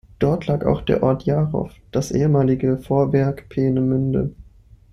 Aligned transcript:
Dort 0.17 0.47
lag 0.47 0.65
auch 0.65 0.81
der 0.81 1.03
Ort 1.03 1.25
Jarchow, 1.25 1.71
das 1.91 2.09
ehemalige 2.11 2.79
Vorwerk 2.79 3.49
Peenemünde. 3.49 4.31